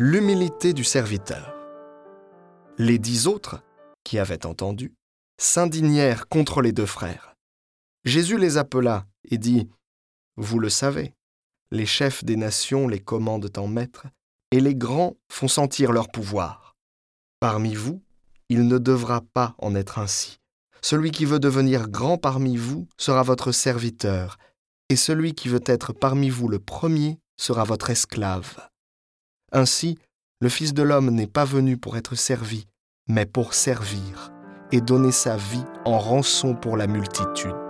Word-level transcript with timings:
L'humilité 0.00 0.74
du 0.74 0.84
serviteur. 0.84 1.56
Les 2.78 3.00
dix 3.00 3.26
autres, 3.26 3.64
qui 4.04 4.20
avaient 4.20 4.46
entendu, 4.46 4.94
s'indignèrent 5.38 6.28
contre 6.28 6.62
les 6.62 6.70
deux 6.70 6.86
frères. 6.86 7.34
Jésus 8.04 8.38
les 8.38 8.58
appela 8.58 9.06
et 9.28 9.38
dit, 9.38 9.68
Vous 10.36 10.60
le 10.60 10.68
savez, 10.68 11.14
les 11.72 11.84
chefs 11.84 12.22
des 12.22 12.36
nations 12.36 12.86
les 12.86 13.00
commandent 13.00 13.50
en 13.56 13.66
maître, 13.66 14.06
et 14.52 14.60
les 14.60 14.76
grands 14.76 15.16
font 15.32 15.48
sentir 15.48 15.90
leur 15.90 16.12
pouvoir. 16.12 16.76
Parmi 17.40 17.74
vous, 17.74 18.00
il 18.48 18.68
ne 18.68 18.78
devra 18.78 19.20
pas 19.20 19.56
en 19.58 19.74
être 19.74 19.98
ainsi. 19.98 20.38
Celui 20.80 21.10
qui 21.10 21.24
veut 21.24 21.40
devenir 21.40 21.88
grand 21.88 22.18
parmi 22.18 22.56
vous 22.56 22.86
sera 22.98 23.24
votre 23.24 23.50
serviteur, 23.50 24.38
et 24.90 24.96
celui 24.96 25.34
qui 25.34 25.48
veut 25.48 25.64
être 25.66 25.92
parmi 25.92 26.30
vous 26.30 26.46
le 26.46 26.60
premier 26.60 27.18
sera 27.36 27.64
votre 27.64 27.90
esclave. 27.90 28.60
Ainsi, 29.52 29.98
le 30.40 30.48
Fils 30.48 30.74
de 30.74 30.82
l'homme 30.82 31.10
n'est 31.10 31.26
pas 31.26 31.44
venu 31.44 31.76
pour 31.76 31.96
être 31.96 32.14
servi, 32.14 32.66
mais 33.08 33.26
pour 33.26 33.54
servir 33.54 34.32
et 34.72 34.80
donner 34.80 35.12
sa 35.12 35.36
vie 35.36 35.64
en 35.84 35.98
rançon 35.98 36.54
pour 36.54 36.76
la 36.76 36.86
multitude. 36.86 37.67